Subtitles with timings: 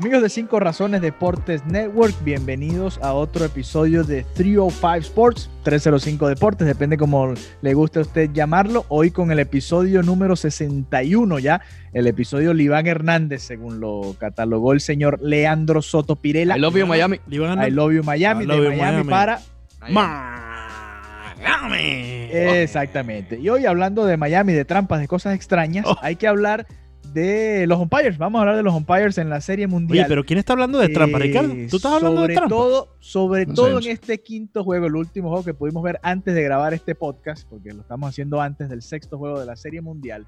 [0.00, 6.66] Amigos de 5 Razones Deportes Network, bienvenidos a otro episodio de 305 Sports, 305 Deportes,
[6.66, 8.86] depende como le guste a usted llamarlo.
[8.88, 11.60] Hoy con el episodio número 61 ya,
[11.92, 16.56] el episodio Liván Hernández, según lo catalogó el señor Leandro Soto Pirela.
[16.56, 17.20] I love you, Miami.
[17.30, 19.10] I love you, Miami, I love de you, Miami, Miami.
[19.10, 19.40] para...
[19.90, 21.78] Miami.
[22.32, 23.38] Exactamente.
[23.38, 25.96] Y hoy hablando de Miami, de trampas, de cosas extrañas, Oh.
[26.00, 26.66] hay que hablar
[27.12, 28.16] de los umpires.
[28.18, 30.04] Vamos a hablar de los umpires en la Serie Mundial.
[30.04, 31.54] Oye, pero ¿quién está hablando de trampa, Eh, Ricardo?
[31.68, 32.48] ¿Tú estás hablando sobre de trampa?
[32.48, 36.34] Todo, sobre No todo en este quinto juego, el último juego que pudimos ver antes
[36.34, 39.80] de grabar este podcast, porque lo estamos haciendo antes del sexto juego de la Serie
[39.80, 40.26] Mundial.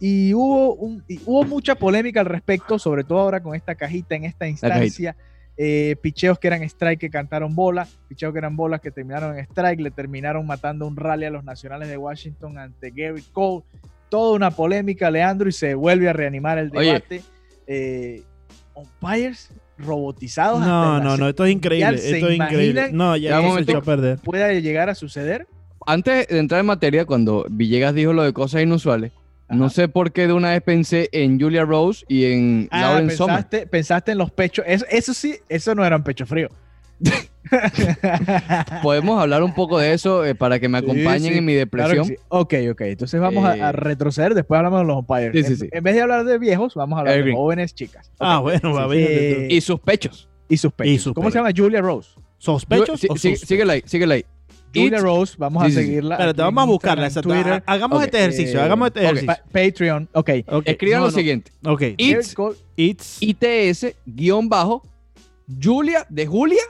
[0.00, 4.14] Y hubo, un- y hubo mucha polémica al respecto, sobre todo ahora con esta cajita
[4.14, 5.16] en esta instancia.
[5.56, 9.44] Eh, picheos que eran strike que cantaron bola, picheos que eran bolas que terminaron en
[9.44, 13.62] strike, le terminaron matando un rally a los nacionales de Washington ante Gary Cole.
[14.08, 17.22] Toda una polémica, Leandro, y se vuelve a reanimar el debate.
[17.66, 18.22] Eh,
[18.74, 20.60] umpires robotizados.
[20.60, 21.86] hasta No, no, no, esto es increíble.
[21.86, 22.02] Mundial.
[22.08, 22.88] ¿Se Esto es increíble.
[22.92, 24.18] No, Ya, ya se echó a perder.
[24.18, 25.46] puede llegar a suceder?
[25.86, 29.12] Antes de entrar en materia, cuando Villegas dijo lo de cosas inusuales,
[29.50, 33.10] no sé por qué de una vez pensé en Julia Rose y en Ah, Lauren
[33.10, 33.36] Sommer.
[33.36, 34.64] pensaste, pensaste en los pechos.
[34.66, 36.48] Eso, eso sí, eso no eran pecho frío.
[38.82, 41.88] Podemos hablar un poco de eso eh, para que me acompañen sí, en mi Claro
[41.88, 42.06] depresión.
[42.06, 42.16] sí.
[42.28, 42.80] Ok, ok.
[42.82, 44.34] Entonces vamos a- a, Eh, retroceder.
[44.34, 45.32] Después hablamos de los umpires.
[45.32, 45.68] Sí, sí, en, sí.
[45.72, 47.36] en vez de hablar de viejos, vamos a hablar Evergreen.
[47.36, 48.10] de jóvenes chicas.
[48.18, 49.48] Ah, bueno, va Sí, bien.
[49.50, 49.56] sí.
[49.56, 50.28] Y sus pechos.
[50.48, 50.92] Y sus pechos.
[50.92, 51.50] Y sus ¿Cómo se llama?
[51.54, 52.10] Julia Rose.
[52.38, 53.48] ¿Sospechosos Sí, o sí, suspechos?
[53.48, 54.24] síguela ahí, síguela ahí.
[54.74, 56.14] Julia It's- Rose, vamos Sí, a seguirla.
[56.16, 57.06] Espérate, aquí vamos a buscarla.
[57.06, 57.28] Exacto.
[57.28, 57.62] Twitter.
[57.64, 59.26] Hagamos Ok, este ejercicio, eh, hagamos este ejercicio.
[59.28, 60.08] Pa- Patreon.
[60.12, 60.30] Ok.
[60.48, 61.16] Ok, Escriban no, lo no.
[61.16, 61.52] siguiente.
[61.64, 62.34] Ok, It's-
[62.76, 63.18] it's...
[63.22, 64.82] ITS guion bajo
[65.62, 66.62] Julia de Julia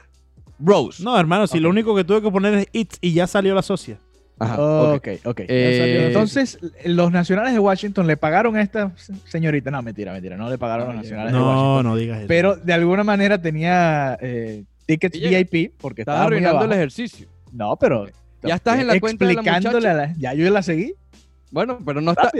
[0.58, 1.02] Rose.
[1.02, 3.62] No, hermano, si lo único que tuve que poner es it's y ya salió la
[3.62, 3.98] socia.
[4.38, 4.94] Ajá, ok.
[4.96, 5.40] Ok, ok.
[5.48, 8.92] Eh, Entonces, los nacionales de Washington le pagaron a esta
[9.28, 9.70] señorita.
[9.70, 10.36] No, mentira, mentira.
[10.36, 11.86] No le pagaron a los No, nacionales de No, Washington.
[11.86, 12.28] no digas eso.
[12.28, 16.72] Pero de alguna manera tenía eh, tickets Ella- VIP porque estaba muy arruinando abajo.
[16.72, 17.28] el ejercicio.
[17.52, 18.06] No, pero
[18.42, 19.90] Ya estás en la cuenta de la explicándole muchacha.
[19.90, 20.94] a la- ya yo la seguí
[21.52, 22.32] Bueno, pero no está.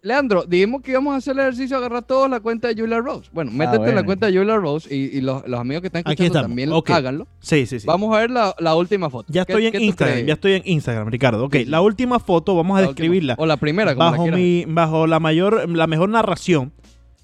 [0.00, 3.00] Leandro, dijimos que íbamos a hacer el ejercicio de agarrar todos la cuenta de Julia
[3.00, 3.28] Rose.
[3.32, 3.94] Bueno, métete en bueno.
[3.96, 6.70] la cuenta de Julia Rose y, y los, los amigos que están Aquí escuchando también
[6.86, 7.26] háganlo.
[7.40, 7.86] Sí, sí, sí.
[7.86, 9.32] Vamos a ver la, la última foto.
[9.32, 10.26] Ya ¿Qué- estoy en Instagram, crees?
[10.28, 11.44] ya estoy en Instagram, Ricardo.
[11.44, 11.70] Ok, Sí, sí.
[11.70, 13.02] la última foto vamos a La última.
[13.04, 13.34] describirla.
[13.38, 16.72] O la primera, como la Bajo, quieras mi, bajo la mayor, la mejor narración.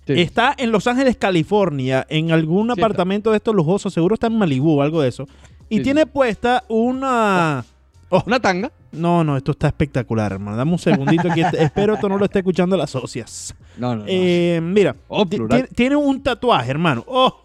[0.07, 0.15] Sí.
[0.21, 2.83] Está en Los Ángeles, California, en algún está.
[2.83, 5.27] apartamento de estos lujosos, seguro está en Malibú o algo de eso.
[5.69, 7.65] Y tiene puesta una...
[8.11, 8.71] Oh, Una tanga.
[8.95, 10.57] No, no, esto está espectacular, hermano.
[10.57, 13.55] Dame un segundito que espero esto no lo esté escuchando las socias.
[13.77, 14.05] No, no, no.
[14.09, 17.05] Eh, mira, Oh, tiene un tatuaje, hermano.
[17.07, 17.43] Oh,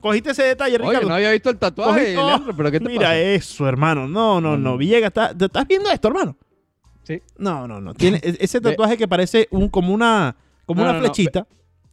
[0.00, 1.08] cogiste ese detalle, Oye, Ricardo.
[1.08, 3.18] no había visto el tatuaje, oh, Leandro, pero ¿qué te Mira pasa?
[3.18, 4.06] eso, hermano.
[4.08, 4.76] No, no, No.
[4.76, 6.36] Villegas, ¿estás, ¿estás viendo esto, hermano?
[7.04, 7.22] Sí.
[7.38, 7.94] No, no, no.
[7.94, 10.36] Tiene e- ese tatuaje que parece un, como una,
[10.66, 11.04] como No, una no, no.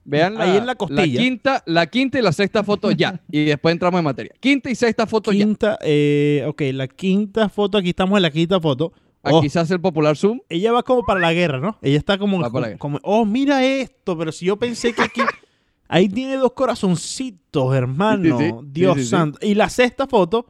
[0.07, 1.19] Vean la, ahí en la costilla.
[1.19, 3.19] quinta, la quinta y la sexta foto ya.
[3.29, 4.31] y después entramos en materia.
[4.39, 5.47] Quinta y sexta foto ya.
[5.81, 8.93] Eh, ok, la quinta foto, aquí estamos en la quinta foto.
[9.27, 10.39] Oh, Aquí se hace el popular zoom.
[10.49, 11.79] ella va como para la guerra, ¿no?
[11.81, 12.79] Ella está como, Va para la guerra.
[12.79, 15.21] como, oh, mira esto, pero si yo pensé que aquí,
[15.87, 18.37] ahí tiene dos corazoncitos, hermano.
[18.37, 18.65] Sí, sí, sí.
[18.67, 19.39] Dios santo.
[19.41, 20.45] Y la sexta foto,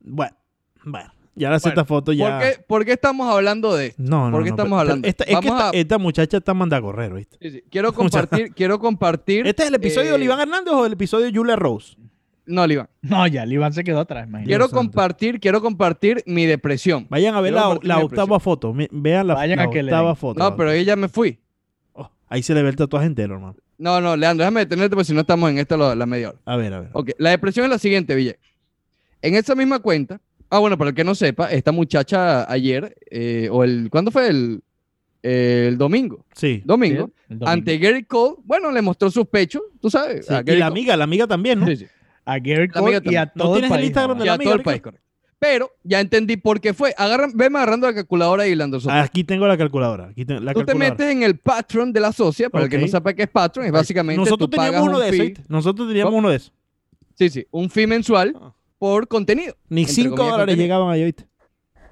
[0.00, 0.34] bueno,
[0.84, 2.38] bueno, ya la sexta foto ya.
[2.38, 4.02] ¿Por qué, por qué estamos hablando de esto?
[4.02, 5.02] No, no, ¿Por qué no, estamos pero- hablando?
[5.02, 7.36] pero esta- es que esta, a- esta muchacha está manda a correr, ¿viste?
[7.40, 7.64] Sí, sí.
[7.70, 9.46] Quiero compartir, quiero compartir.
[9.46, 11.96] ¿Este es el episodio eh, de Oliván Hernández o el episodio de Julia Rose?
[12.46, 12.88] No, Iván.
[13.02, 14.48] No, ya, el Iván se quedó atrás, imagínate.
[14.48, 17.06] Quiero compartir, quiero compartir mi depresión.
[17.08, 18.74] Vayan a ver Quiero la, octava foto.
[18.74, 20.38] mi- Vean la, Vayan la a que le octava foto.
[20.40, 21.38] No, pero ahí ya me fui.
[21.92, 23.54] Oh, ahí se le ve el tatuaje entero, hermano.
[23.78, 26.38] No, no, Leandro, déjame detenerte porque si no estamos en esta la, la media hora.
[26.44, 26.90] A ver, a ver.
[26.92, 28.38] Ok, la depresión es la siguiente, Ville.
[29.22, 33.48] En esa misma cuenta, ah, bueno, para el que no sepa, esta muchacha ayer, eh,
[33.50, 34.28] o el, ¿cuándo fue?
[34.28, 34.62] El,
[35.22, 36.24] el domingo.
[36.34, 36.62] Sí.
[36.64, 37.50] Domingo, Sí, el domingo.
[37.50, 40.26] ante Gary Cole, bueno, le mostró sus pechos, tú sabes.
[40.26, 40.32] sí.
[40.34, 40.62] a Y la Cole.
[40.64, 41.66] amiga, la amiga también, ¿no?
[41.66, 41.86] Sí, sí.
[42.24, 43.30] A Gary Cole y a también.
[43.34, 43.86] ¿No todo el tienes el país.
[43.88, 45.06] Instagram de Y la a amiga, todo el país, correcto.
[45.38, 46.94] Pero ya entendí por qué fue.
[46.98, 48.90] Agarran, veme agarrando la calculadora y Soto.
[48.90, 50.08] Aquí tengo la calculadora.
[50.08, 50.90] Aquí tengo la Tú te calculadora.
[50.98, 53.64] metes en el Patreon de la socia, para el que no sepa qué es Patreon,
[53.66, 55.48] es básicamente Nosotros tú pagas teníamos uno un de esos.
[55.48, 56.18] Nosotros teníamos ¿Cómo?
[56.18, 56.52] uno de esos.
[57.14, 58.52] sí, sí, un fee mensual Ah.
[58.80, 59.54] Por contenido.
[59.68, 60.64] Ni Entre 5 comillas, dólares contenido.
[60.64, 61.29] llegaban ahí, ¿viste?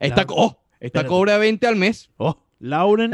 [0.00, 1.08] Esta, La- oh, esta Espérate.
[1.08, 2.10] cobra 20 al mes.
[2.16, 3.12] Oh, Lauren.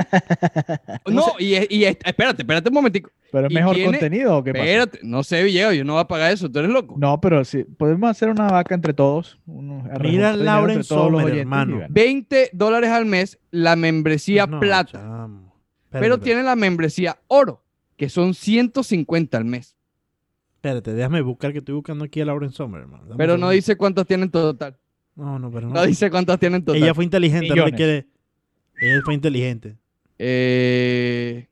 [1.04, 3.10] ¿Cómo No, y, es- y es- espérate, espérate un momentico.
[3.32, 4.64] ¿Pero es mejor tiene- contenido o qué pasa?
[4.64, 6.94] Espérate, no sé, Villegas, yo no voy a pagar eso, tú eres loco.
[6.98, 9.38] No, pero sí, podemos hacer una vaca entre todos.
[9.46, 11.76] uno- Mira, Lauren y hermano.
[11.76, 11.88] bueno.
[11.90, 15.38] 20 dólares al mes la membresía No, plata, chamo.
[15.46, 16.24] Espérate, pero espérate.
[16.24, 17.62] tiene la membresía oro,
[17.96, 19.76] que son 150 al mes.
[20.56, 23.04] Espérate, déjame buscar que estoy buscando aquí a Lauren Sommer, hermano.
[23.04, 24.76] Dame Pero no dice cuántas tiene en total.
[25.16, 25.74] No, no, pero no.
[25.74, 26.82] No dice cuántas tiene en total.
[26.82, 27.76] Ella fue inteligente, no le Millones.
[27.76, 28.06] quiere.
[28.82, 29.76] Ella fue inteligente.
[30.18, 31.48] Eh,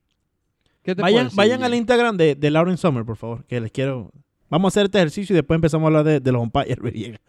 [0.82, 1.74] ¿qué te Vayan, vayan al?
[1.74, 4.10] Instagram de, de Lauren Sommer, por favor, que les quiero.
[4.48, 6.78] Vamos a hacer este ejercicio y después empezamos a hablar de, de los umpires.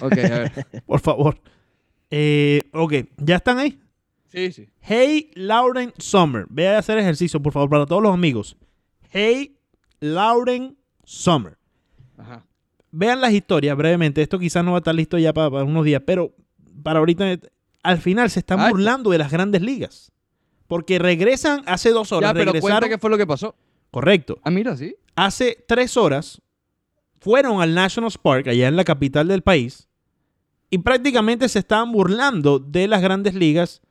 [0.00, 0.66] Ok, a ver.
[0.86, 1.38] Por favor.
[2.10, 3.78] Eh, ok, ¿ya están ahí?
[4.28, 4.68] Sí, sí.
[4.80, 6.46] Hey Lauren Summer.
[6.48, 8.56] Ve a hacer ejercicio, por favor, para todos los amigos.
[9.10, 9.58] Hey
[9.98, 11.58] Lauren Summer.
[12.16, 12.46] Ajá.
[12.92, 14.22] Vean las historias brevemente.
[14.22, 16.34] Esto quizás no va a estar listo ya para, para unos días, pero
[16.82, 17.38] para ahorita,
[17.82, 18.70] al final se están Ay.
[18.70, 20.12] burlando de las grandes ligas.
[20.66, 22.30] Porque regresan hace dos horas.
[22.30, 23.54] Ya, pero cuenta regresaron- qué fue lo que pasó.
[23.90, 24.38] Correcto.
[24.44, 24.94] Ah, mira, sí.
[25.16, 26.40] Hace tres horas
[27.20, 29.88] fueron al National Park, allá en la capital del país,
[30.70, 33.82] y prácticamente se estaban burlando de las grandes ligas.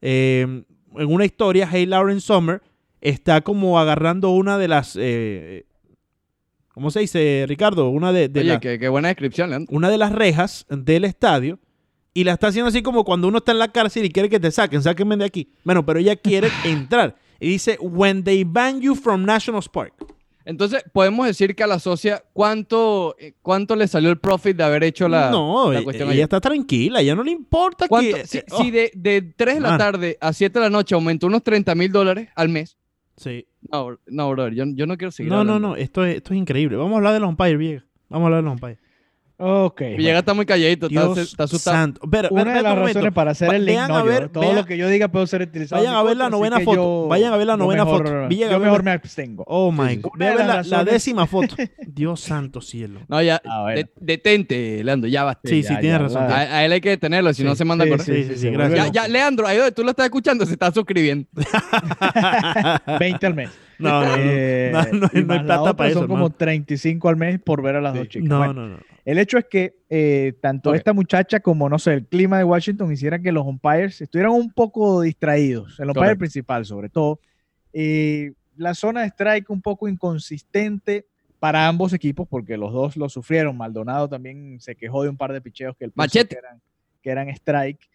[0.00, 0.62] Eh,
[0.96, 2.62] en una historia, Hey Lauren Sommer
[3.00, 4.96] está como agarrando una de las.
[4.98, 5.66] eh,
[6.72, 7.88] ¿Cómo se dice, Ricardo?
[7.90, 9.74] Una de, de Oye, la- qué, qué buena descripción, Leandro.
[9.76, 11.58] una de las rejas del estadio
[12.20, 14.40] y la está haciendo así como cuando uno está en la cárcel y quiere que
[14.40, 15.48] te saquen, sáquenme de aquí.
[15.64, 17.16] Bueno, pero ella quiere entrar.
[17.40, 19.94] Y dice, when they ban you from National Park.
[20.44, 24.64] Entonces, podemos decir que a la socia, ¿cuánto, eh, cuánto le salió el profit de
[24.64, 26.24] haber hecho la, no, la e- cuestión ella allá?
[26.24, 28.16] está tranquila, ya no le importa ¿Cuánto?
[28.16, 28.26] que...
[28.26, 29.78] si eh, si oh, de, de 3 de la Mano.
[29.78, 32.76] tarde a 7 de la noche aumentó unos 30 mil dólares al mes.
[33.16, 33.46] sí.
[33.70, 35.68] No, no, brother, yo, yo no quiero seguir No, no, hablando.
[35.68, 36.76] no, esto es, esto es increíble.
[36.78, 37.84] Vamos a hablar de los umpires, Villegas.
[38.08, 38.78] Vamos a hablar de los umpires.
[39.42, 39.80] Ok.
[39.96, 41.76] Villegas está muy calladito, está, Dios está asustado.
[41.78, 42.00] santo.
[42.04, 42.86] Espera, Una de las momento.
[42.98, 45.26] razones para hacer el link, no, a yo- ver, todo lo que yo diga puede
[45.28, 45.80] ser utilizado.
[45.80, 46.76] Vayan a ver la novena foto.
[46.76, 48.28] yo- Vayan a ver la novena mejor- foto.
[48.28, 49.44] Villegas, Yo mejor me abstengo.
[49.46, 50.00] Oh my Sí, sí.
[50.02, 50.10] God.
[50.22, 51.54] A ver las la, décima foto.
[51.86, 53.00] Dios santo cielo.
[53.08, 53.40] No, ya,
[53.74, 55.48] de- detente, Leandro, ya basta.
[55.48, 56.22] Sí, sí, ya, tienes ya, razón.
[56.30, 58.06] A, a él hay que detenerlo, si Sí, no se manda a sí, correr.
[58.06, 58.92] Sí, sí, sí, gracias.
[58.92, 61.26] Ya, Leandro, ahí donde tú lo estás escuchando, se está suscribiendo.
[62.98, 63.50] 20 al mes.
[63.80, 64.14] No, no, no.
[64.18, 66.34] Eh, No, hay plata para eso, Son como hermano.
[66.36, 68.28] 35 al mes por ver a las dos chicas.
[68.28, 68.76] No, no, no.
[69.06, 72.92] El hecho es que eh, tanto esta muchacha como, no sé, el clima de Washington
[72.92, 77.20] hicieran que los umpires estuvieran un poco distraídos, el umpire principal sobre todo.
[77.72, 81.06] Eh, la zona de strike un poco inconsistente
[81.38, 83.56] para ambos equipos porque los dos lo sufrieron.
[83.56, 86.34] Maldonado también se quejó de un par de picheos que Machete.
[86.34, 86.60] que eran,
[87.00, 87.88] que eran strike.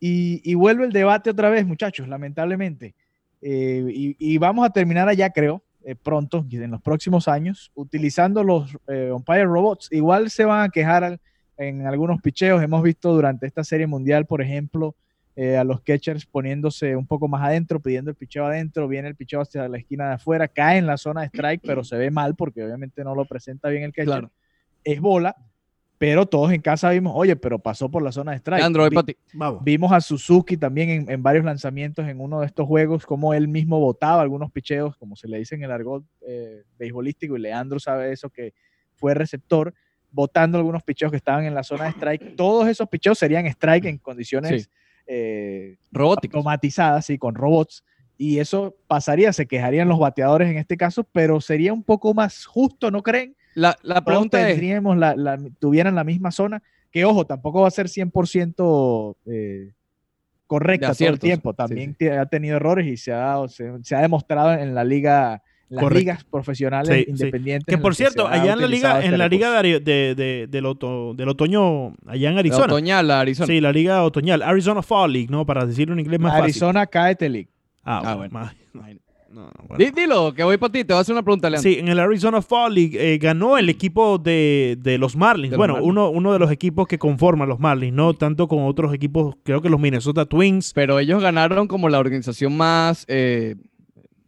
[0.00, 2.94] Y, y vuelve el debate otra vez, muchachos, lamentablemente.
[3.42, 8.44] Eh, y, y vamos a terminar allá, creo, eh, pronto, en los próximos años, utilizando
[8.44, 9.88] los eh, umpire robots.
[9.90, 11.20] Igual se van a quejar al-
[11.56, 12.62] en algunos picheos.
[12.62, 14.94] Hemos visto durante esta serie mundial, por ejemplo,
[15.34, 19.14] eh, a los catchers poniéndose un poco más adentro, pidiendo el picheo adentro, viene el
[19.14, 22.10] picheo hacia la esquina de afuera, cae en la zona de strike, pero se ve
[22.10, 24.06] mal porque obviamente no lo presenta bien el catcher.
[24.06, 24.30] Claro.
[24.84, 25.36] Es bola,
[25.98, 28.60] pero todos en casa vimos, oye, pero pasó por la zona de strike.
[28.60, 29.16] Leandro, voy Vi- para ti.
[29.34, 29.64] Vamos.
[29.64, 33.48] Vimos a Suzuki también en, en varios lanzamientos en uno de estos juegos, como él
[33.48, 37.80] mismo botaba algunos picheos, como se le dice en el argot eh, beisbolístico, y Leandro
[37.80, 38.54] sabe eso, que
[38.94, 39.74] fue receptor,
[40.10, 42.36] botando algunos picheos que estaban en la zona de strike.
[42.36, 44.68] Todos esos picheos serían strike en condiciones Sí.
[45.06, 47.84] eh, automatizadas, sí, con robots.
[48.16, 52.46] Y eso pasaría, se quejarían los bateadores en este caso, pero sería un poco más
[52.46, 53.36] justo, ¿no creen?
[53.58, 57.62] La, la Todos pregunta es, tendríamos la, la- tuvieran la misma zona, que ojo, tampoco
[57.62, 59.72] va a ser 100% eh,
[60.46, 61.54] correcta todo el tiempo.
[61.54, 62.08] También sí.
[62.08, 65.82] ha tenido errores y se ha, dado- se, se ha demostrado en la liga, las
[65.82, 65.98] Correcto.
[66.00, 67.10] ligas profesionales Sí, sí.
[67.10, 67.74] independientes.
[67.74, 69.62] Que por cierto, allá en la liga, este en la liga recurso.
[69.62, 72.64] de, Ari- de- de- del, oto- del otoño, allá en la Arizona.
[72.64, 73.46] otoñal, la Arizona.
[73.48, 74.40] Sí, la liga otoñal.
[74.42, 75.44] Arizona Fall League, ¿no?
[75.44, 76.44] Para decirlo en inglés más fácil.
[76.44, 77.48] Arizona Caete League.
[77.84, 78.30] Ah, Ah, bueno.
[78.72, 79.00] bueno.
[79.30, 79.84] No, no, bueno.
[79.84, 81.70] Di- Dilo, que voy para ti, te voy a hacer una pregunta, Leandro.
[81.70, 85.50] Sí, en el Arizona Fall League eh, ganó el equipo de, de los Marlins.
[85.50, 85.90] De los bueno, Marlins.
[85.90, 89.60] Uno, uno de los equipos que conforman los Marlins, no tanto con otros equipos, creo
[89.60, 90.72] que los Minnesota Twins.
[90.74, 93.04] Pero ellos ganaron como la organización más.
[93.08, 93.56] eh,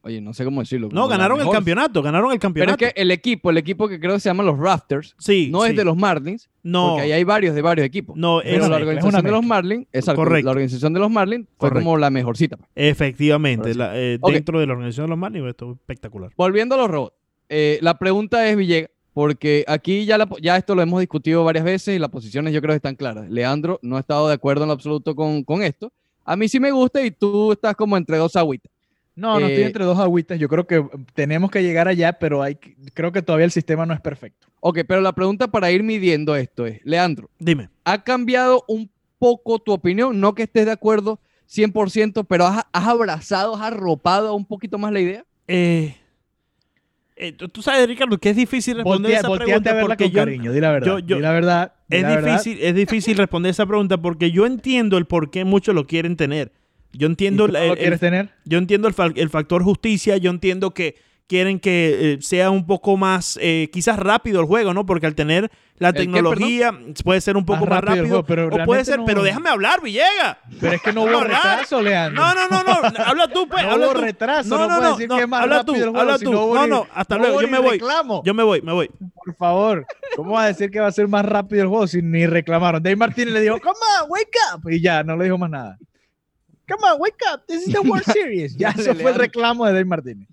[0.02, 0.88] oye, no sé cómo decirlo.
[0.92, 2.84] No, ganaron el campeonato, ganaron el Pero campeonato.
[2.84, 5.64] es que el equipo, el equipo que creo que se llama los Rafters, sí, no
[5.64, 8.16] es de los Marlins, No, porque ahí hay varios de varios equipos.
[8.16, 9.44] no, Pero es- una la es organización de los.
[9.44, 10.44] Marlins, exacto, Correcto.
[10.46, 11.84] la organización de los Marlins fue Correcto.
[11.84, 12.56] como la mejorcita.
[12.56, 12.68] pues.
[12.74, 16.30] efectivamente, la- eh, dentro de la organización de los Marlins, esto es espectacular.
[16.36, 17.14] Volviendo a los robots.
[17.52, 21.64] eh, la pregunta es, Villegas, porque aquí ya, la- ya esto lo hemos discutido varias
[21.64, 23.28] veces y las posiciones yo creo que están claras.
[23.28, 25.92] Leandro no ha estado de acuerdo en lo absoluto con, con esto.
[26.24, 28.70] A mí sí me gusta y tú estás como entre dos agüitas.
[29.20, 30.38] No, no estoy Eh, entre dos agüitas.
[30.38, 30.82] Yo creo que
[31.14, 34.48] tenemos que llegar allá, pero hay, que- creo que todavía el sistema no es perfecto.
[34.60, 37.68] Ok, pero la pregunta para ir midiendo esto es, Leandro, Dime.
[37.84, 40.18] ¿ha cambiado un poco tu opinión?
[40.20, 44.92] No que estés de acuerdo 100%, pero has, has abrazado, has arropado un poquito más
[44.92, 45.24] la idea.
[45.48, 45.96] Eh,
[47.16, 50.04] eh, tú tú sabes, Ricardo, que es difícil responder Voltea, esa pregunta a verla porque
[50.04, 50.86] con yo, cariño, di la verdad.
[50.86, 51.72] yo- yo- di la verdad.
[51.88, 52.32] di es la verdad.
[52.32, 56.16] difícil, es difícil responder esa pregunta porque yo entiendo el por qué muchos lo quieren
[56.16, 56.52] tener.
[56.92, 58.30] Yo ¿Y entiendo, tú lo el- el- quieres tener?
[58.44, 60.96] yo entiendo el, el factor justicia, yo entiendo que
[61.28, 64.84] quieren que eh, sea un poco más, eh, quizás rápido el juego, ¿no?
[64.84, 67.98] Porque al tener la ¿El qué, tecnología puede ser un poco más, Más rápido el
[68.10, 68.24] rápido.
[68.24, 70.38] juego, pero o puede ser, no- pero déjame hablar, Villegas.
[70.60, 72.20] Pero es que no hubo retraso, Leandro.
[72.20, 73.04] No, no, no, no.
[73.06, 73.62] Habla tú, pues.
[73.62, 74.00] No habla hubo tú.
[74.00, 76.18] retraso, No, no, no, puedes no, decir no, que es más habla tú, juego habla
[76.18, 76.32] tú.
[76.32, 77.70] no No, hasta luego, yo me voy.
[77.78, 78.22] reclamo.
[78.26, 78.90] Yo me voy, me voy.
[79.24, 82.02] Por favor, ¿cómo va a decir que va a ser más rápido el juego si
[82.02, 82.82] ni reclamaron?
[82.82, 84.68] Dave Martínez le dijo, come on, wake up.
[84.68, 85.78] Y ya, no le dijo más nada.
[86.70, 87.42] Come on, wake up.
[87.46, 88.56] This is the World Series.
[88.56, 90.28] Ya, Dale, eso fue el reclamo de Dave Martínez.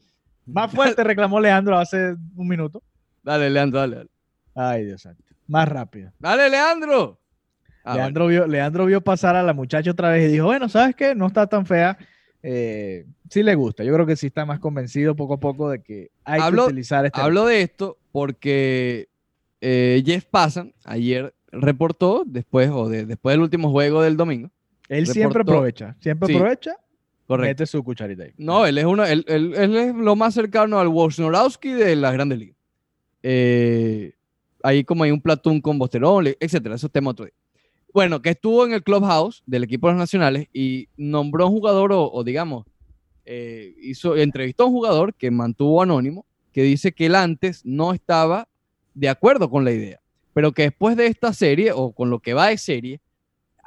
[0.46, 2.82] Más fuerte reclamó Leandro hace un minuto.
[3.24, 3.96] Dale, Leandro, dale.
[3.96, 4.10] Dale,
[4.56, 5.24] Ay, Dios santo.
[5.48, 6.12] Más rápido.
[6.20, 7.20] Dale, Leandro.
[7.84, 7.98] Ah, bueno.
[8.04, 11.16] Leandro, vio, Leandro vio pasar a la muchacha otra vez y dijo, bueno, ¿sabes qué?
[11.16, 11.98] No está tan fea.
[12.44, 13.84] Eh, sí le gusta.
[13.84, 16.72] Yo creo que sí está más convencido poco a poco de que hay Hablo- que
[16.72, 17.20] utilizar este...
[17.20, 19.10] Hablo de esto porque
[19.62, 24.50] eh, Jeff Passan ayer reportó, después, o de- después del último juego del domingo,
[24.90, 25.96] Él siempre aprovecha.
[26.00, 26.72] Siempre Sí, aprovecha.
[27.26, 27.50] correcto.
[27.50, 28.32] Mete su cucharita ahí.
[28.38, 32.14] No, él es, uno, él, él- él es lo más cercano al Wojnarowski de las
[32.14, 32.56] grandes ligas.
[33.24, 34.14] Eh,
[34.64, 37.34] ahí como hay un platón con Bosterol, etcétera, esos temas otro día.
[37.94, 41.54] Bueno, que estuvo en el clubhouse del equipo de los nacionales y nombró a un
[41.54, 42.66] jugador, o, o digamos,
[43.26, 47.94] eh, hizo, entrevistó a un jugador que mantuvo anónimo, que dice que él antes no
[47.94, 48.48] estaba
[48.94, 50.00] de acuerdo con la idea,
[50.34, 53.00] pero que después de esta serie, o con lo que va de serie,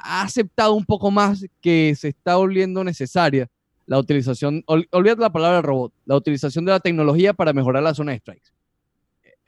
[0.03, 3.49] ha aceptado un poco más que se está volviendo necesaria
[3.87, 7.93] la utilización, ol- olvídate la palabra robot, la utilización de la tecnología para mejorar la
[7.95, 8.51] zona de strikes.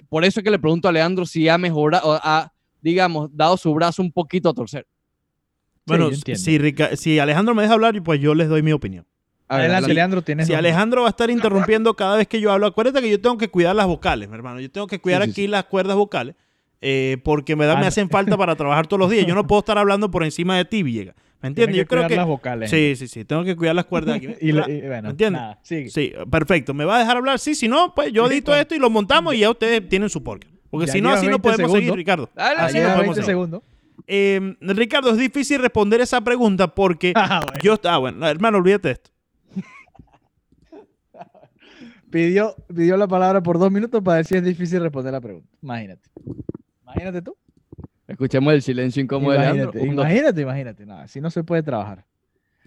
[0.08, 3.72] Por eso es que le pregunto a Leandro si ha mejorado, ha, digamos, dado su
[3.72, 4.86] brazo un poquito a torcer.
[5.86, 6.40] Bueno, entiendo.
[6.42, 9.06] si, Rica- si Alejandro me deja hablar, pues yo les doy mi opinión.
[9.48, 9.92] Adelante.
[9.92, 13.10] Leandro, tienes Si Alejandro va a estar interrumpiendo cada vez que yo hablo, acuérdate que
[13.10, 14.60] yo tengo que cuidar las vocales, mi hermano.
[14.60, 15.48] Yo tengo que cuidar Sí, sí, aquí sí.
[15.48, 16.34] las cuerdas vocales
[16.82, 19.24] eh, porque me, da, Ah, me hacen falta para trabajar todos los días.
[19.26, 21.14] Yo no puedo estar hablando por encima de ti, Villegas.
[21.40, 21.76] ¿Me entiendes?
[21.78, 22.16] Yo creo cuidar que...
[22.16, 22.70] las vocales.
[22.70, 23.24] Sí, sí, sí.
[23.24, 24.28] Tengo que cuidar las cuerdas aquí.
[24.40, 25.40] y, le- y bueno, ¿Me entiendes?
[25.42, 25.88] nada, sigue.
[25.90, 26.74] Sí, perfecto.
[26.74, 27.38] ¿Me va a dejar hablar?
[27.38, 30.22] Sí, si no, pues yo edito esto y lo montamos y ya ustedes tienen su
[30.22, 30.52] podcast.
[30.70, 31.92] Porque Ya si no, así no 20 podemos seguir.
[31.94, 32.30] Ricardo.
[32.34, 33.26] Dale, Así no podemos 20 seguir.
[33.26, 33.62] segundos.
[34.06, 37.60] Eh, Ricardo, es difícil responder esa pregunta porque Ah, bueno.
[37.62, 37.76] yo...
[37.84, 39.10] Ah, bueno, hermano, olvídate de esto.
[42.10, 45.48] pidió, pidió la palabra por dos minutos para decir es difícil responder la pregunta.
[45.62, 46.08] Imagínate.
[46.94, 47.36] Imagínate tú.
[48.06, 49.72] Escuchemos el silencio incómodo de Leandro.
[49.84, 50.86] Imagínate, imagínate.
[50.86, 52.04] No, así no se puede trabajar.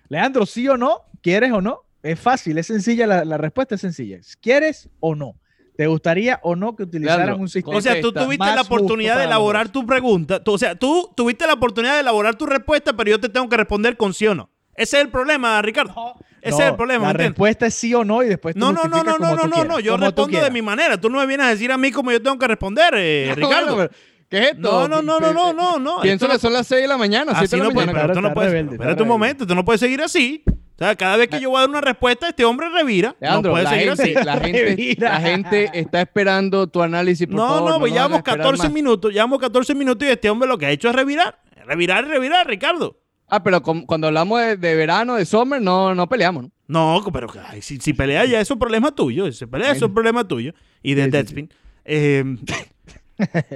[0.10, 1.02] Leandro, ¿sí o no?
[1.22, 1.82] ¿Quieres o no?
[2.02, 4.20] Es fácil, es sencilla, la, la respuesta es sencilla.
[4.42, 5.36] ¿Quieres o no?
[5.76, 7.78] ¿Te gustaría o no que utilizaran Leandro, un sistema?
[7.78, 10.44] O sea, tú tuviste la oportunidad de elaborar tu pregunta.
[10.44, 13.50] Tú- o sea, tú tuviste la oportunidad de elaborar tu respuesta, pero yo te tengo
[13.50, 14.50] que responder con sí o no.
[14.76, 15.94] Ese es el problema, Ricardo.
[15.96, 18.60] No, Ese no, es el problema, La respuesta es sí o no y después tú
[18.60, 19.80] No, no, no, no, no, no, no, no.
[19.80, 21.00] Yo respondo de mi manera.
[21.00, 23.76] Tú no me vienes a decir a mí cómo yo tengo que responder, eh, Ricardo.
[23.76, 24.62] Bueno, pero, ¿Qué es esto?
[24.62, 26.02] No, no, no, no, no, no, no.
[26.02, 28.02] Pienso Esto que son las 6 de la mañana, Así 7 de no puede, mañana.
[28.04, 28.52] pero tú no puedes.
[28.52, 30.44] rebelde, Espérate un momento, tú no puedes seguir así.
[30.48, 33.16] O sea, cada vez que yo voy a dar una respuesta, este hombre revira.
[33.22, 34.26] Leandro, no puede la, seguir gente, así.
[34.26, 35.10] la, gente, Mira.
[35.14, 37.70] la gente está esperando tu análisis, por No, favor.
[37.72, 38.72] no, pues nos llevamos hagas esperar 14 más.
[38.74, 41.40] minutos, llevamos 14 minutos y este hombre lo que ha hecho es revirar.
[41.66, 43.00] Revirar y revirar, Ricardo.
[43.28, 46.52] Ah, pero cuando hablamos de, de verano, de summer, no, no peleamos, ¿no?
[46.68, 49.32] No, pero ay, si, si pelea ya, es problema tuyo.
[49.32, 50.54] Si pelea, es problema tuyo.
[50.84, 51.50] Y de Sí, sí, Deadspin.
[51.86, 52.24] Eh,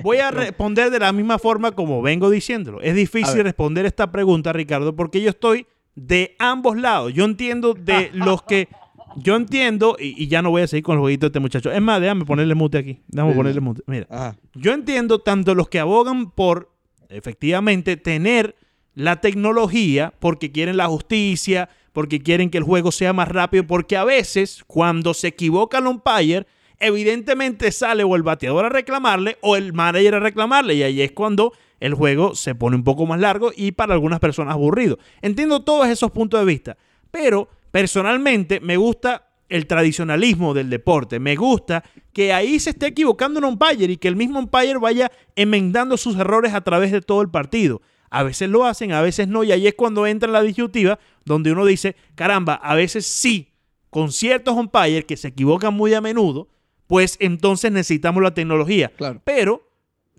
[0.03, 2.81] voy a responder de la misma forma como vengo diciéndolo.
[2.81, 7.13] Es difícil responder esta pregunta, Ricardo, porque yo estoy de ambos lados.
[7.13, 8.67] Yo entiendo de los que.
[9.15, 11.71] Yo entiendo, y, y ya no voy a seguir con los jueguitos de este muchacho.
[11.71, 12.99] Es más, déjame ponerle mute aquí.
[13.07, 13.81] Déjame Sí, ponerle mute.
[13.87, 14.07] Mira.
[14.09, 14.37] Ajá.
[14.53, 16.71] Yo entiendo tanto los que abogan por
[17.09, 18.55] efectivamente tener
[18.93, 23.97] la tecnología porque quieren la justicia, porque quieren que el juego sea más rápido, porque
[23.97, 26.45] a veces cuando se equivoca el umpire,
[26.79, 31.12] evidentemente sale o el bateador a reclamarle o el manager a reclamarle y ahí es
[31.12, 34.98] cuando el juego se pone un poco más largo y para algunas personas aburrido.
[35.21, 36.77] Entiendo todos esos puntos de vista,
[37.12, 41.19] pero personalmente me gusta el tradicionalismo del deporte.
[41.19, 41.83] Me gusta
[42.13, 46.15] que ahí se esté equivocando un umpire y que el mismo umpire vaya enmendando sus
[46.17, 47.81] errores a través de todo el partido.
[48.12, 51.51] A veces lo hacen, a veces no, y ahí es cuando entra la disyuntiva, donde
[51.51, 53.51] uno dice, caramba, a veces sí,
[53.89, 56.48] con ciertos umpires que se equivocan muy a menudo,
[56.89, 58.91] pues entonces necesitamos la tecnología.
[58.98, 59.22] Claro.
[59.24, 59.62] Pero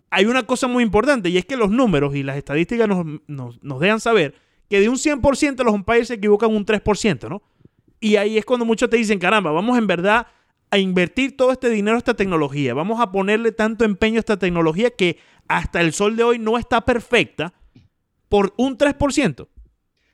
[0.08, 3.60] hay una cosa muy importante, y es que los números y las estadísticas nos, nos,
[3.60, 4.36] nos dejan saber
[4.68, 7.42] que de un 100% los umpires se equivocan un 3%, ¿no?
[7.98, 10.28] Y ahí es cuando muchos te dicen, caramba, vamos en verdad
[10.70, 12.72] a invertir todo este dinero a esta tecnología.
[12.72, 16.56] Vamos a ponerle tanto empeño a esta tecnología que hasta el sol de hoy no
[16.56, 17.52] está perfecta
[18.28, 19.48] por un 3%.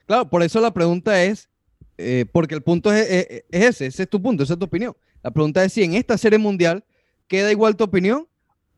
[0.06, 1.50] Claro, por eso la pregunta es,
[1.98, 4.64] eh, porque el punto es, es- es ese, ese es tu punto, esa es tu
[4.64, 4.96] opinión.
[5.26, 6.84] La pregunta es si en esta serie mundial
[7.26, 8.28] queda igual tu opinión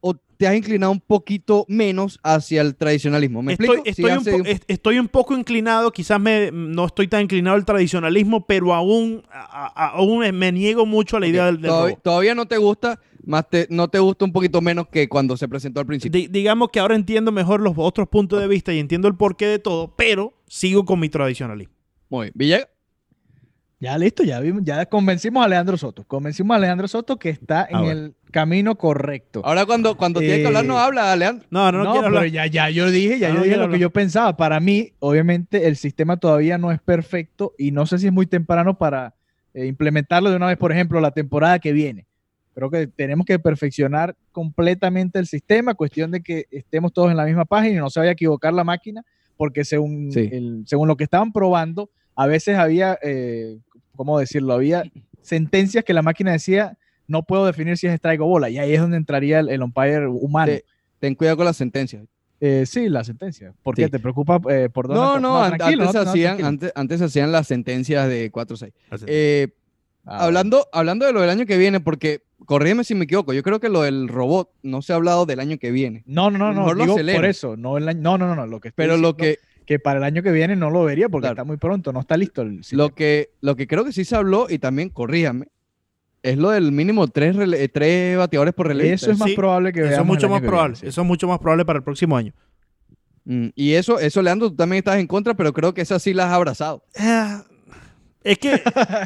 [0.00, 3.42] o te has inclinado un poquito menos hacia el tradicionalismo.
[3.42, 3.84] ¿Me Estoy, explico?
[3.84, 7.20] Si estoy, un hace- po- est- estoy un poco inclinado, quizás me, no estoy tan
[7.20, 11.96] inclinado al tradicionalismo, pero aún, a- aún me niego mucho a la idea del, del
[12.02, 15.48] todavía, no te gusta, más te- no te gusta un poquito menos que cuando se
[15.48, 16.18] presentó al principio.
[16.18, 19.44] Di- digamos que ahora entiendo mejor los otros puntos de vista y entiendo el porqué
[19.44, 21.74] de todo, pero sigo con mi tradicionalismo.
[22.08, 22.32] Muy bien.
[22.36, 22.68] Villegas,
[23.80, 26.02] Ya listo, ya vimos, ya convencimos a Leandro Soto.
[26.02, 28.00] Convencimos a Leandro Soto que está en Ah, bueno.
[28.00, 29.40] el camino correcto.
[29.44, 31.46] ahora cuando, cuando tiene que hablar no Eh, habla, Leandro.
[31.50, 32.32] No, no, no, No, quiero pero hablar.
[32.32, 34.36] ya, ya yo dije, ya No, yo dije lo que yo pensaba.
[34.36, 38.26] Para mí, obviamente, el sistema todavía no es perfecto y no sé si es muy
[38.26, 39.14] temprano para
[39.54, 42.06] eh, implementarlo de una vez, por ejemplo, la temporada que viene.
[42.54, 47.24] Creo que tenemos que perfeccionar completamente el sistema, cuestión de que estemos todos en la
[47.24, 49.02] misma página y no se vaya a equivocar la máquina,
[49.36, 50.28] porque según, Sí.
[50.32, 53.58] el- según lo que estaban probando, a veces había, eh,
[53.98, 54.54] ¿cómo decirlo?
[54.54, 54.84] Había
[55.20, 58.72] sentencias que la máquina decía, no puedo definir si es strike o bola, y ahí
[58.72, 60.52] es donde entraría el, el umpire humano.
[60.52, 60.64] Te-
[60.98, 62.04] Ten cuidado con las sentencias.
[62.40, 63.52] Eh, sí, la sentencia.
[63.62, 63.84] ¿Por qué?
[63.84, 63.90] Sí.
[63.90, 65.00] ¿Te preocupa eh, por dónde?
[65.02, 68.72] No, no, antes, no, no, hacían, antes, antes hacían las sentencias de 4-6.
[68.90, 69.04] Así.
[69.08, 69.48] Eh,
[70.10, 73.42] Ah, hablando, hablando de lo del año que viene, porque corrígeme si me equivoco, yo
[73.42, 76.02] creo que lo del robot no se ha hablado del año que viene.
[76.06, 77.58] No, no, no, no, digo por eso.
[77.58, 80.04] No, el año- no, no, no, no, lo que Pero lo que, que para el
[80.04, 81.34] año que viene no lo vería porque Claro.
[81.34, 84.16] está muy pronto, no está listo el lo, que, lo que creo que sí se
[84.16, 85.48] habló, y también corríjame,
[86.22, 88.88] es lo del mínimo tres, rele- eh, tres bateadores por relevo.
[88.90, 90.72] Eso es más Sí, probable que Eso veamos es mucho más probable.
[90.72, 90.86] viene, sí.
[90.88, 92.32] Eso es mucho más probable para el próximo año.
[93.26, 96.14] Mm, y eso, eso, Leandro, tú también estás en contra, pero creo que esas sí
[96.14, 96.82] las has abrazado.
[96.98, 97.44] Ah,
[98.24, 98.60] Es que,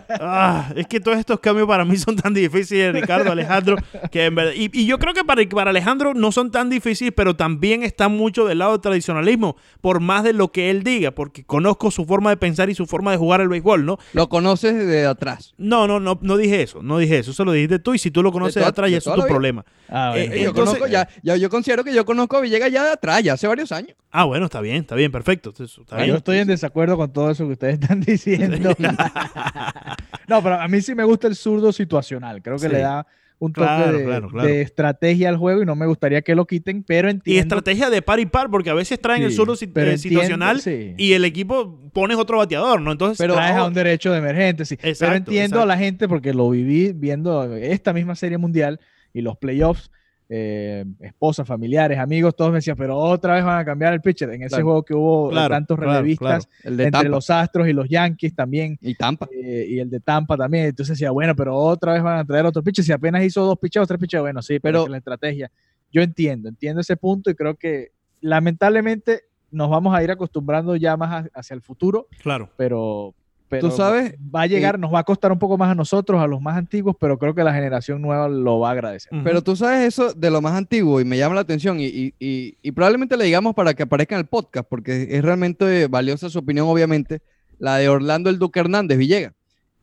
[0.08, 3.76] ah, es que todos estos cambios para mí son tan difíciles, Ricardo, Alejandro,
[4.10, 7.12] que en verdad, y, y yo creo que para, para Alejandro no son tan difíciles,
[7.14, 11.10] pero también está mucho del lado del tradicionalismo, por más de lo que él diga,
[11.10, 13.98] porque conozco su forma de pensar y su forma de jugar el béisbol, ¿no?
[14.14, 15.54] Lo conoces de atrás.
[15.58, 18.10] No, no, no, no dije eso, no dije eso, eso lo dijiste tú y si
[18.10, 19.28] tú lo conoces de, toda- atrás de ya eso es tu vida.
[19.28, 19.64] problema.
[19.88, 20.34] Ah, Eh, bueno.
[20.34, 22.90] Eh, yo, Entonces- conozco, ya, ya, yo considero que yo conozco a Villegas ya de
[22.92, 23.96] atrás, ya hace varios años.
[24.14, 25.54] Ah, bueno, está bien, está bien, perfecto.
[25.58, 26.10] Está Ah, bien.
[26.10, 28.74] yo estoy en desacuerdo con todo eso que ustedes están diciendo.
[30.28, 32.42] no, pero a mí sí me gusta el zurdo situacional.
[32.42, 32.72] Creo que Sí.
[32.72, 33.06] le da
[33.38, 34.48] un toque Claro, de, claro, claro.
[34.48, 37.40] de estrategia al juego y no me gustaría que lo quiten, pero Y entiendo.
[37.40, 40.60] estrategia de par y par, porque a veces traen el zurdo eh, situacional
[40.96, 42.92] y el equipo pones otro bateador, ¿no?
[42.92, 44.74] Entonces, Pero- traes a un derecho de emergente, sí.
[44.74, 48.78] Exacto, Pero entiendo a la gente porque lo viví viendo esta misma serie mundial
[49.12, 49.90] y los playoffs.
[50.34, 54.30] Eh, esposas, familiares, amigos, todos me decían, pero otra vez van a cambiar el pitcher.
[54.30, 54.64] En ese Claro.
[54.64, 57.08] juego que hubo Claro, tantos relevistas entre Tampa.
[57.10, 59.28] los Astros y los Yankees también, Y Tampa.
[59.30, 60.64] eh, y el de Tampa también.
[60.66, 62.82] Entonces decía, bueno, pero otra vez van a traer otro pitcher.
[62.82, 65.50] Si apenas hizo dos picheos, tres picheos, bueno, sí, pero, Pero- es que la estrategia.
[65.92, 67.90] Yo entiendo, entiendo ese punto y creo que
[68.22, 72.48] lamentablemente nos vamos a ir acostumbrando ya más a- hacia el futuro, Claro.
[72.56, 73.14] pero,
[73.52, 76.20] pero Tú sabes, va a llegar, nos va a costar un poco más a nosotros,
[76.20, 79.12] a los más antiguos, pero creo que la generación nueva lo va a agradecer.
[79.24, 82.14] Pero tú sabes eso de lo más antiguo y me llama la atención y, y-
[82.18, 86.28] y- y probablemente le digamos para que aparezca en el podcast porque es realmente valiosa
[86.30, 87.20] su opinión, obviamente,
[87.58, 89.32] la de Orlando el Duque Hernández Villegas.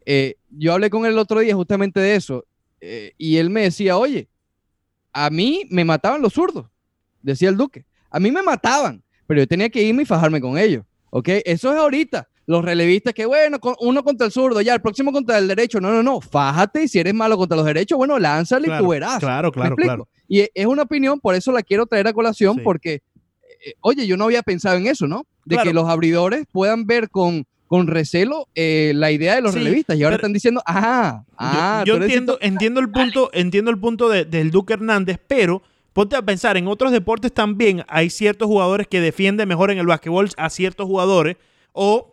[0.05, 2.45] Eh, yo hablé con él el otro día justamente de eso
[2.81, 4.27] eh, y él me decía, oye,
[5.13, 6.67] a mí me mataban los zurdos,
[7.21, 7.85] decía el Duque.
[8.09, 10.83] A mí me mataban, pero yo tenía que irme y fajarme con ellos.
[11.11, 11.27] ¿Ok?
[11.45, 12.28] Eso es ahorita.
[12.49, 15.79] Los relevistas que, bueno, uno contra el zurdo, ya, el próximo contra el derecho.
[15.79, 16.19] No, no, no.
[16.19, 19.19] Fájate y si eres malo contra los derechos, bueno, lánzale y tú verás.
[19.19, 20.07] Claro, ¿Me claro, claro.
[20.27, 22.61] Y e- es una opinión, por eso la quiero traer a colación, Sí.
[22.63, 22.93] porque,
[23.65, 25.27] eh, oye, yo no había pensado en eso, ¿no?
[25.45, 25.69] De Claro.
[25.69, 29.95] que los abridores puedan ver con, con recelo eh, la idea de los Sí, relevistas.
[29.97, 34.09] Y ahora están diciendo, ah, ah, yo eres entiendo, entiendo el punto, entiendo el punto
[34.09, 35.61] de- del Duque Hernández, pero
[35.93, 39.85] ponte a pensar, en otros deportes también hay ciertos jugadores que defienden mejor en el
[39.85, 41.37] básquetbol a ciertos jugadores,
[41.73, 42.08] o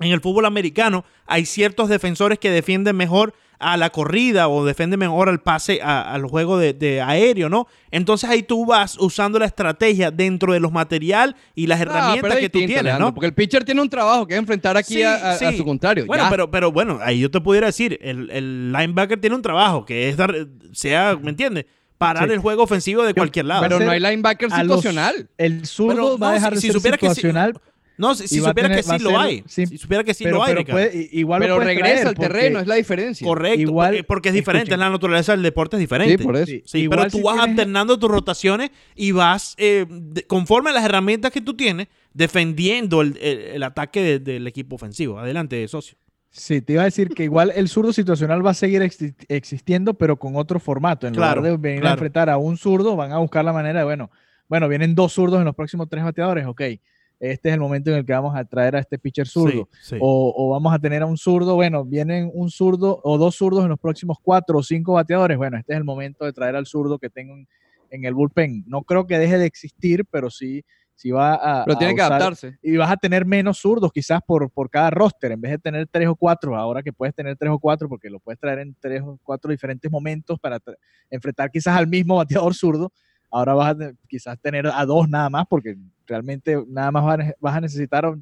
[0.00, 4.98] en el fútbol americano hay ciertos defensores que defienden mejor a la corrida o defienden
[4.98, 7.66] mejor al pase a- al juego de, de aéreo, ¿no?
[7.90, 12.36] Entonces ahí tú vas usando la estrategia dentro de los material y las Ah, herramientas
[12.38, 13.14] que tú tienes, Leandro, ¿no?
[13.14, 15.58] Porque el pitcher tiene un trabajo que es enfrentar aquí Sí, a, a- a sí.
[15.58, 16.06] su contrario.
[16.06, 16.30] Bueno, ya.
[16.30, 20.08] pero, pero bueno, ahí yo te pudiera decir, el, el linebacker tiene un trabajo que
[20.08, 20.34] es dar,
[20.72, 21.66] sea, ¿me entiendes?
[21.98, 22.32] Parar Sí.
[22.32, 23.60] el juego ofensivo de cualquier lado.
[23.60, 25.28] pero no hay linebacker los- situacional.
[25.36, 27.60] El zurdo Pero va a no, dejar si- de si ser supiera que sí- situacional,
[28.00, 29.44] no, si, si supiera tener- que sí lo ser- hay.
[29.46, 30.90] sí, si supiera que sí pero, lo hay, pero Ricardo.
[30.90, 33.24] puede- igual Pero regresa al porque- terreno, es la diferencia.
[33.26, 34.80] Correcto, Igual- porque- porque es diferente, escuchen.
[34.80, 36.18] la naturaleza del deporte es diferente.
[36.18, 36.46] Sí, por eso.
[36.46, 40.24] Sí, Sí, igual pero tú si vas tienes- alternando tus rotaciones y vas, eh, de-
[40.24, 44.76] conforme a las herramientas que tú tienes, defendiendo el, el- el ataque de- del equipo
[44.76, 45.18] ofensivo.
[45.18, 45.96] Adelante, socio.
[46.32, 49.94] Sí, te iba a decir que igual el zurdo situacional va a seguir exi- existiendo,
[49.94, 51.08] pero con otro formato.
[51.08, 51.92] En Claro, lugar de venir claro.
[51.92, 54.10] a enfrentar a un zurdo, van a buscar la manera de, bueno,
[54.48, 56.62] bueno, vienen dos zurdos en los próximos tres bateadores, ok.
[57.20, 59.68] Este es el momento en el que vamos a traer a este pitcher zurdo.
[59.72, 59.98] Sí, sí.
[60.00, 63.62] O, o vamos a tener a un zurdo, bueno, vienen un zurdo o dos zurdos
[63.62, 65.36] en los próximos cuatro o cinco bateadores.
[65.36, 67.34] Bueno, este es el momento de traer al zurdo que tengo
[67.90, 68.64] en, el bullpen.
[68.66, 71.64] No creo que deje de existir, pero sí, sí va a.
[71.66, 72.58] Pero a tiene que usar- adaptarse.
[72.62, 75.86] y vas a tener menos zurdos quizás por, por cada roster, en vez de tener
[75.88, 78.74] tres o cuatro, ahora que puedes tener tres o cuatro, porque lo puedes traer en
[78.80, 80.58] tres o cuatro diferentes momentos para
[81.10, 82.92] enfrentar quizás al mismo bateador zurdo,
[83.30, 85.76] ahora vas a quizás tener a dos nada más, porque
[86.10, 88.12] realmente nada más vas a ne- vas a necesitar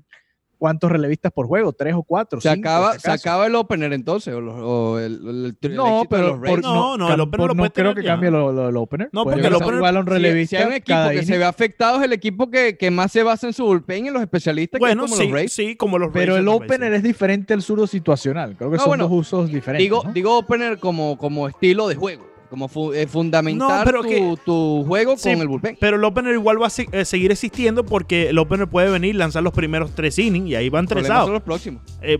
[0.59, 2.41] cuántos relevistas por juego, tres o cuatro.
[2.41, 5.59] Se cinco, acaba, si se acaba el opener entonces, o, los- o el, el- el-
[5.63, 8.09] el No, pero por- No, no, el opener por- lo no puede creo que ya.
[8.15, 9.09] cambie lo, lo- el opener.
[9.13, 11.27] No, porque el opener- igual un relevista Si, hay un equipo cada que inning.
[11.29, 14.09] se ve afectado es el equipo que, que más se basa en su bullpen y
[14.09, 15.53] en los especialistas, Bueno, que es como sí, los Rays.
[15.53, 18.57] sí, como los Pero Rays, el opener es diferente al zurdo situacional.
[18.57, 19.85] Creo que No, son bueno, dos usos diferentes.
[19.85, 20.13] Digo, ¿no?
[20.13, 24.35] digo opener como, como estilo de juego, como fu- eh, fundamentar No, pero tu, que-
[24.45, 25.77] tu juego Sí, con el bullpen.
[25.81, 29.15] Pero el opener igual va a se- eh, seguir existiendo porque el opener puede venir,
[29.17, 31.25] lanzar los primeros tres innings y ahí van tresados.
[31.27, 31.83] son los próximos.
[32.03, 32.19] Eh,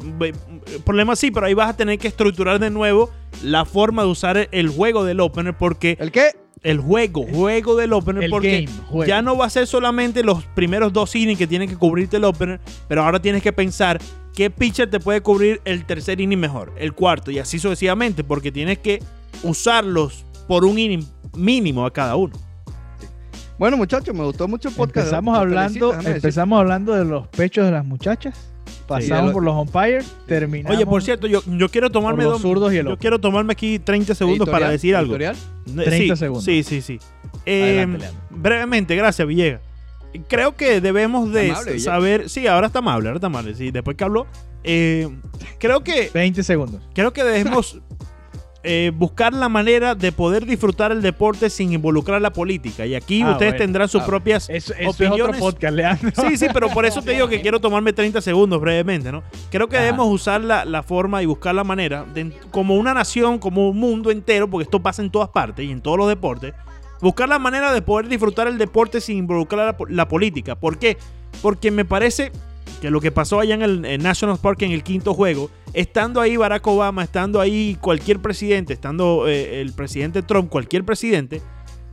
[0.85, 3.11] problema sí, pero ahí vas a tener que estructurar de nuevo
[3.43, 6.33] la forma de usar el, el juego del opener porque ¿El qué?
[6.63, 9.07] el juego, juego del opener el porque game, juego.
[9.09, 12.25] ya no va a ser solamente los primeros dos innings que tienen que cubrirte el
[12.25, 14.01] opener, pero ahora tienes que pensar
[14.35, 18.51] qué pitcher te puede cubrir el tercer inning mejor, el cuarto y así sucesivamente porque
[18.51, 19.01] tienes que
[19.43, 21.05] usarlos por un inning
[21.37, 22.35] mínimo a cada uno.
[23.59, 25.07] Bueno, muchachos, me gustó mucho el podcast.
[25.09, 28.39] Empezamos hablando, empezamos hablando de los pechos de las muchachas,
[28.87, 30.77] pasamos lo- por los umpires, terminamos.
[30.77, 33.53] Oye, por cierto, yo, yo quiero tomarme los dos- zurdos y el yo quiero tomarme
[33.53, 35.15] aquí 30 segundos para decir algo.
[35.17, 35.35] editorial.
[35.77, 36.45] Eh, 30 sí, segundos.
[36.45, 37.01] Sí, sí, sí.
[37.47, 39.61] Eh, Adelante, brevemente, gracias, Villegas.
[40.29, 41.83] Creo que debemos de Amable, Villegas.
[41.83, 42.29] saber.
[42.31, 43.55] Sí, ahora está amable, ahora está amable.
[43.57, 44.27] Sí, después que habló.
[44.65, 45.09] eh,
[45.59, 46.81] creo que 20 segundos.
[46.95, 47.81] creo que debemos
[48.65, 52.85] eh, buscar la manera de poder disfrutar el deporte sin involucrar la política.
[52.87, 53.65] Y aquí Ah, ustedes bueno.
[53.65, 54.49] tendrán sus Ah, propias.
[54.51, 55.41] Eso, eso es otro Opiniones.
[55.41, 56.11] podcast, Leandro.
[56.29, 59.23] Sí, sí, pero por eso te digo que quiero tomarme 30 segundos brevemente, ¿no?
[59.51, 59.85] Creo que Ajá.
[59.87, 63.79] debemos usar la, la forma y buscar la manera, de- como una nación, como un
[63.79, 66.53] mundo entero, porque esto pasa en todas partes y en todos los deportes,
[67.01, 70.57] buscar la manera de poder disfrutar el deporte sin involucrar la, la política.
[70.57, 70.97] ¿Por qué?
[71.43, 72.33] Porque me parece
[72.81, 76.37] que lo que pasó allá en el National Park en el quinto juego, estando ahí
[76.37, 81.43] Barack Obama, estando ahí cualquier presidente, estando eh, el presidente Trump, cualquier presidente,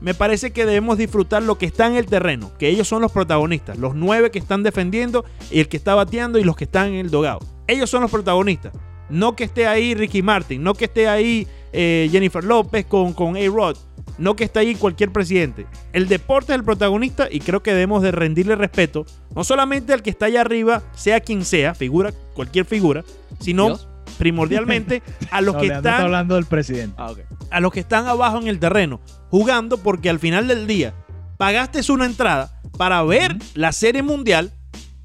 [0.01, 3.11] me parece que debemos disfrutar lo que está en el terreno, que ellos son los
[3.11, 6.89] protagonistas, los nueve que están defendiendo y el que está bateando y los que están
[6.89, 7.39] en el dogado.
[7.67, 8.73] Ellos son los protagonistas.
[9.09, 13.37] No que esté ahí Ricky Martin, no que esté ahí eh, Jennifer López con, con
[13.37, 13.77] A-Rod,
[14.17, 15.65] no que esté ahí cualquier presidente.
[15.93, 20.01] El deporte es el protagonista y creo que debemos de rendirle respeto, no solamente al
[20.01, 23.03] que está allá arriba, sea quien sea, figura, cualquier figura,
[23.39, 23.87] sino Dios.
[24.17, 25.01] primordialmente
[25.31, 26.95] a los No, que está están hablando del presidente.
[26.97, 27.13] Ah,
[27.51, 30.93] a los que están abajo en el terreno, jugando porque al final del día
[31.37, 34.51] pagaste una entrada para ver la serie mundial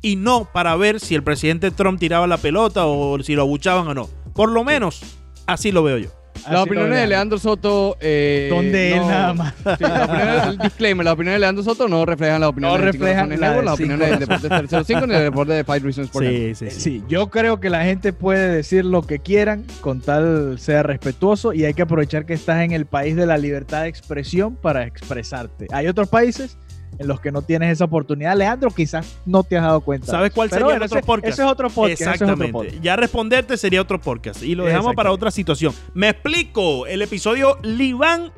[0.02, 3.86] y no para ver si el presidente Trump tiraba la pelota o si lo abuchaban
[3.88, 4.08] o no.
[4.34, 5.02] Por lo menos
[5.46, 6.19] así lo veo yo.
[6.48, 7.38] Las opiniones de Leandro.
[7.38, 7.96] Soto.
[8.00, 9.54] Eh, Donde él no- nada más.
[9.56, 12.84] Sí, las opiniones- el disclaimer: las opiniones de Leandro Soto no reflejan las opiniones No
[12.86, 15.64] de reflejan Razones la de las Cinco opiniones del Deportes 305 ni del deporte de
[15.64, 16.54] Five Reasons Network.
[16.56, 20.82] sí, Sí, yo creo que la gente puede decir lo que quieran con tal sea
[20.82, 24.56] respetuoso y hay que aprovechar que estás en el país de la libertad de expresión
[24.56, 25.66] para expresarte.
[25.72, 26.56] Hay otros países
[27.00, 28.36] en los que no tienes esa oportunidad.
[28.36, 30.06] Leandro, quizás no te has dado cuenta.
[30.06, 31.32] ¿Sabes cuál sería bueno, el otro ese- podcast?
[31.32, 31.92] Ese es otro podcast.
[32.00, 32.52] ese es otro Exactamente.
[32.52, 32.82] podcast.
[32.82, 34.42] Ya responderte sería otro podcast.
[34.42, 35.74] Y lo dejamos para otra situación.
[35.94, 36.86] Me explico.
[36.86, 38.32] El episodio Liván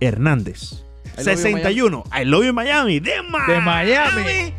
[0.00, 0.82] Hernández.
[1.18, 2.04] I love you, 61.
[2.20, 3.00] I love you Miami.
[3.00, 3.52] De Miami.
[3.52, 4.52] De Miami.